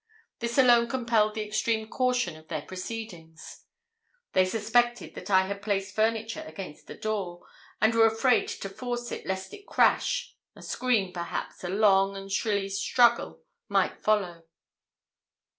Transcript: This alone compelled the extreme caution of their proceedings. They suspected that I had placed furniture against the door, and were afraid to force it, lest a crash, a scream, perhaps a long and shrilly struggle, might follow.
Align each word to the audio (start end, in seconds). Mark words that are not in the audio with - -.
This 0.39 0.57
alone 0.57 0.87
compelled 0.87 1.35
the 1.35 1.45
extreme 1.45 1.87
caution 1.87 2.35
of 2.35 2.47
their 2.47 2.63
proceedings. 2.63 3.65
They 4.33 4.45
suspected 4.45 5.13
that 5.13 5.29
I 5.29 5.45
had 5.45 5.61
placed 5.61 5.93
furniture 5.93 6.41
against 6.47 6.87
the 6.87 6.95
door, 6.95 7.45
and 7.79 7.93
were 7.93 8.07
afraid 8.07 8.47
to 8.47 8.69
force 8.69 9.11
it, 9.11 9.27
lest 9.27 9.53
a 9.53 9.61
crash, 9.61 10.33
a 10.55 10.63
scream, 10.63 11.13
perhaps 11.13 11.63
a 11.63 11.69
long 11.69 12.17
and 12.17 12.31
shrilly 12.31 12.69
struggle, 12.69 13.43
might 13.69 14.01
follow. 14.03 14.45